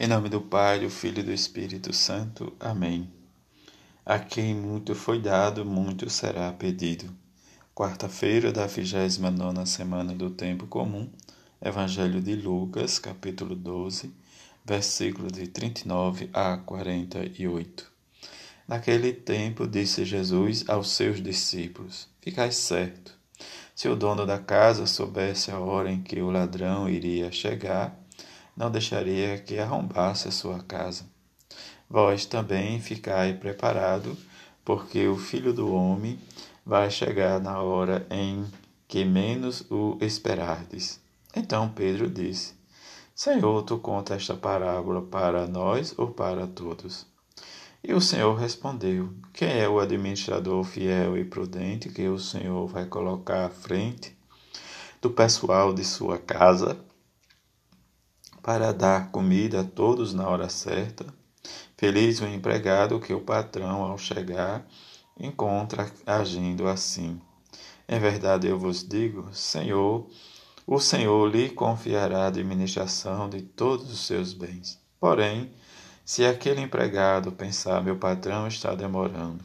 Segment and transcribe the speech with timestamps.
[0.00, 2.52] Em nome do Pai, do Filho e do Espírito Santo.
[2.58, 3.08] Amém.
[4.04, 7.14] A quem muito foi dado, muito será pedido.
[7.74, 11.08] Quarta-feira da 29 semana do Tempo Comum,
[11.60, 14.10] Evangelho de Lucas, capítulo 12,
[14.64, 17.92] versículos de 39 a 48.
[18.66, 23.12] Naquele tempo disse Jesus aos seus discípulos: Ficai certo.
[23.74, 28.01] Se o dono da casa soubesse a hora em que o ladrão iria chegar,
[28.56, 31.04] não deixaria que arrombasse a sua casa.
[31.88, 34.16] Vós também ficai preparado,
[34.64, 36.18] porque o filho do homem
[36.64, 38.46] vai chegar na hora em
[38.86, 41.00] que menos o esperardes.
[41.34, 42.54] Então Pedro disse:
[43.14, 47.06] Senhor, tu conta esta parábola para nós ou para todos?
[47.84, 52.86] E o Senhor respondeu: Quem é o administrador fiel e prudente que o Senhor vai
[52.86, 54.16] colocar à frente
[55.00, 56.78] do pessoal de sua casa
[58.42, 61.06] para dar comida a todos na hora certa.
[61.76, 64.66] Feliz o empregado que o patrão, ao chegar,
[65.18, 67.20] encontra agindo assim.
[67.88, 70.08] Em verdade eu vos digo, Senhor,
[70.66, 74.80] o Senhor lhe confiará a administração de todos os seus bens.
[74.98, 75.52] Porém,
[76.04, 79.44] se aquele empregado pensar, meu patrão está demorando,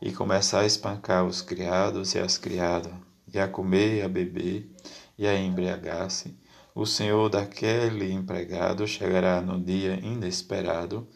[0.00, 2.92] e começar a espancar os criados e as criadas,
[3.32, 4.70] e a comer e a beber,
[5.18, 6.36] e a embriagar-se,
[6.74, 11.06] o senhor daquele empregado chegará no dia inesperado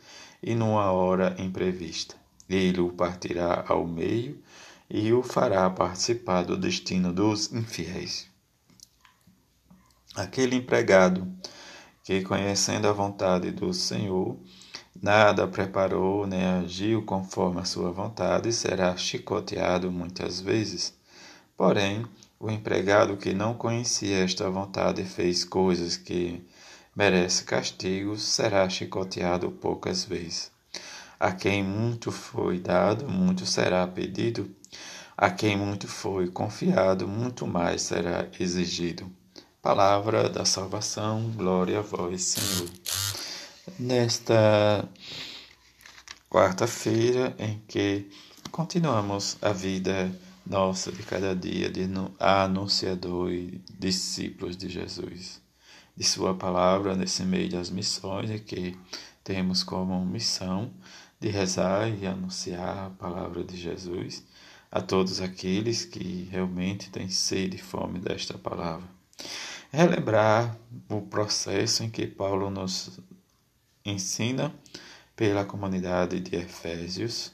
[0.43, 2.15] e numa hora imprevista.
[2.49, 4.41] Ele o partirá ao meio
[4.89, 8.29] e o fará participar do destino dos infiéis.
[10.15, 11.31] Aquele empregado
[12.05, 14.39] que, conhecendo a vontade do Senhor,
[15.01, 20.97] nada preparou nem agiu conforme a sua vontade, será chicoteado muitas vezes.
[21.57, 22.07] Porém,
[22.41, 26.47] o empregado que não conhecia esta vontade e fez coisas que
[26.95, 30.51] merece castigo, será chicoteado poucas vezes.
[31.19, 34.49] A quem muito foi dado, muito será pedido.
[35.17, 39.11] A quem muito foi confiado, muito mais será exigido.
[39.61, 42.71] Palavra da salvação, glória a vós, Senhor.
[43.79, 44.89] Nesta
[46.31, 48.09] quarta-feira em que
[48.53, 50.11] continuamos a vida
[50.49, 51.83] nossa de cada dia de
[52.19, 55.43] anunciador e discípulos de Jesus.
[55.95, 58.79] De Sua palavra nesse meio das missões, e que
[59.23, 60.73] temos como missão
[61.21, 64.25] de rezar e anunciar a palavra de Jesus
[64.71, 68.89] a todos aqueles que realmente têm sede e fome desta palavra.
[69.71, 70.57] Relembrar
[70.89, 73.01] o processo em que Paulo nos
[73.85, 74.55] ensina
[75.17, 77.33] pela comunidade de Efésios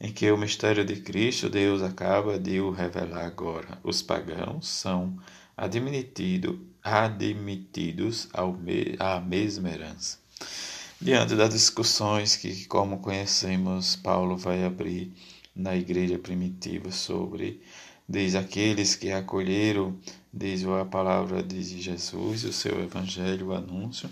[0.00, 3.78] em que o mistério de Cristo Deus acaba de o revelar agora.
[3.84, 5.18] Os pagãos são
[5.56, 10.18] admitido, admitidos ao me, à mesma herança.
[11.00, 15.12] Diante das discussões que, como conhecemos, Paulo vai abrir
[15.54, 17.60] na igreja primitiva sobre
[18.08, 19.96] diz aqueles que acolheram
[20.32, 24.08] diz a palavra de Jesus, o seu evangelho, o anúncio,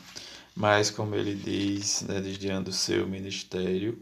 [0.55, 4.01] mas como ele diz, né, diante o seu ministério,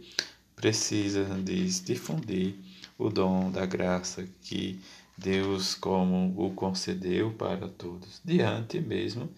[0.57, 2.55] precisa diz, difundir
[2.99, 4.81] o dom da graça que
[5.17, 9.29] Deus como o concedeu para todos, diante mesmo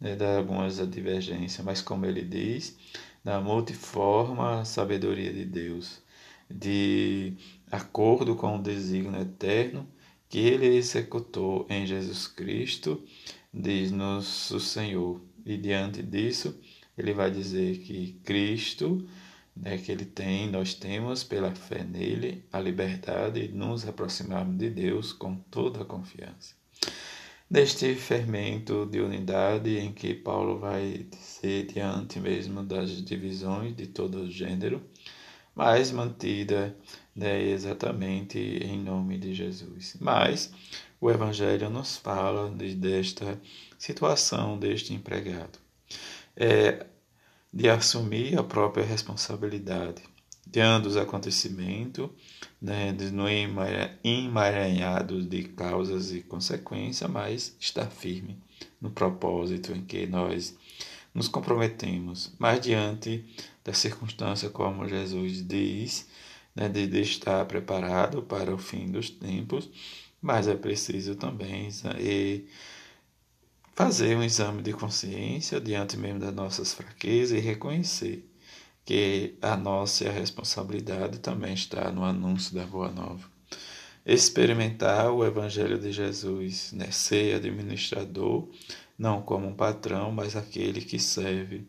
[0.00, 2.76] né, de algumas divergências, mas como ele diz,
[3.22, 6.02] na multiforme sabedoria de Deus,
[6.50, 7.34] de
[7.70, 9.86] acordo com o desígnio eterno
[10.28, 13.02] que ele executou em Jesus Cristo,
[13.52, 15.20] diz-nos o Senhor.
[15.44, 16.58] E diante disso,
[16.96, 19.06] ele vai dizer que Cristo
[19.54, 24.70] né, que ele tem, nós temos pela fé nele a liberdade de nos aproximarmos de
[24.70, 26.54] Deus com toda a confiança.
[27.50, 34.30] Neste fermento de unidade em que Paulo vai ser diante mesmo das divisões de todo
[34.30, 34.82] gênero,
[35.54, 36.74] mas mantida
[37.14, 39.96] né, exatamente em nome de Jesus.
[40.00, 40.50] Mas
[40.98, 43.38] o Evangelho nos fala de, desta
[43.78, 45.58] situação deste empregado.
[46.34, 46.86] É,
[47.52, 50.02] de assumir a própria responsabilidade
[50.46, 52.10] diante dos acontecimentos,
[52.60, 58.38] né, no emaranhado de causas e consequências, mas estar firme
[58.80, 60.56] no propósito em que nós
[61.14, 63.24] nos comprometemos, mas diante
[63.64, 66.08] da circunstância, como Jesus diz,
[66.54, 69.70] né, de, de estar preparado para o fim dos tempos,
[70.20, 72.46] mas é preciso também e
[73.74, 78.28] fazer um exame de consciência diante mesmo das nossas fraquezas e reconhecer
[78.84, 83.30] que a nossa responsabilidade também está no anúncio da Boa Nova.
[84.04, 86.90] Experimentar o Evangelho de Jesus, né?
[86.90, 88.48] ser administrador,
[88.98, 91.66] não como um patrão, mas aquele que serve,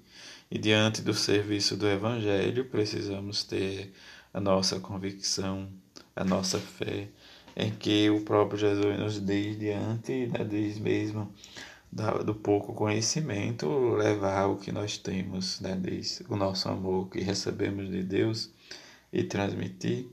[0.51, 3.94] E diante do serviço do Evangelho, precisamos ter
[4.33, 5.67] a nossa convicção,
[6.15, 7.09] a nossa fé,
[7.55, 11.31] em que o próprio Jesus nos diz diante, né, diz mesmo,
[12.25, 15.79] do pouco conhecimento, levar o que nós temos, né,
[16.27, 18.49] o nosso amor que recebemos de Deus
[19.11, 20.07] e transmitir.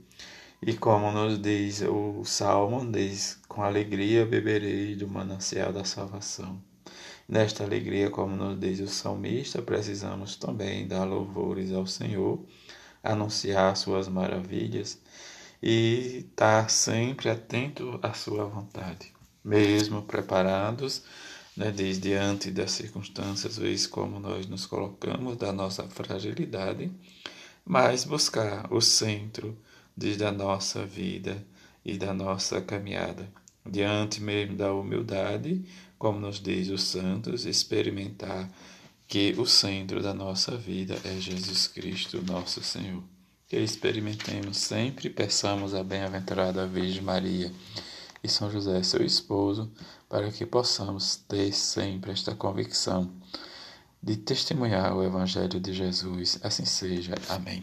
[0.61, 6.61] E como nos diz o Salmo, diz, com alegria beberei do manancial da salvação.
[7.27, 12.45] Nesta alegria, como nos diz o salmista, precisamos também dar louvores ao Senhor,
[13.03, 15.01] anunciar suas maravilhas
[15.63, 21.05] e estar sempre atento à sua vontade, mesmo preparados
[21.61, 26.91] né, desde diante das circunstâncias, vez como nós nos colocamos da nossa fragilidade,
[27.67, 29.55] mas buscar o centro
[29.95, 31.47] desde a nossa vida
[31.85, 33.31] e da nossa caminhada.
[33.71, 35.63] Diante mesmo da humildade,
[35.99, 38.51] como nos diz os santos, experimentar
[39.07, 43.03] que o centro da nossa vida é Jesus Cristo, nosso Senhor.
[43.47, 47.53] Que experimentemos sempre, peçamos a bem-aventurada Virgem Maria
[48.23, 49.71] e São José, seu esposo,
[50.09, 53.11] para que possamos ter sempre esta convicção
[54.03, 56.39] de testemunhar o Evangelho de Jesus.
[56.43, 57.15] Assim seja.
[57.29, 57.63] Amém.